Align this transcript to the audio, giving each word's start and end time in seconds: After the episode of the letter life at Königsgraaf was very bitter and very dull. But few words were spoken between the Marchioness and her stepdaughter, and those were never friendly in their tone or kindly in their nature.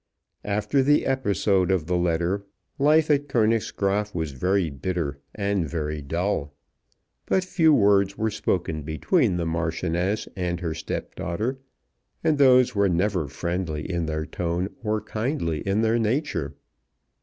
After 0.43 0.81
the 0.81 1.05
episode 1.05 1.69
of 1.69 1.85
the 1.85 1.95
letter 1.95 2.43
life 2.79 3.11
at 3.11 3.27
Königsgraaf 3.27 4.15
was 4.15 4.31
very 4.31 4.71
bitter 4.71 5.19
and 5.35 5.69
very 5.69 6.01
dull. 6.01 6.55
But 7.27 7.43
few 7.43 7.71
words 7.71 8.17
were 8.17 8.31
spoken 8.31 8.81
between 8.81 9.37
the 9.37 9.45
Marchioness 9.45 10.27
and 10.35 10.59
her 10.59 10.73
stepdaughter, 10.73 11.59
and 12.23 12.39
those 12.39 12.73
were 12.73 12.89
never 12.89 13.27
friendly 13.27 13.87
in 13.87 14.07
their 14.07 14.25
tone 14.25 14.69
or 14.83 15.01
kindly 15.01 15.59
in 15.67 15.81
their 15.83 15.99
nature. 15.99 16.55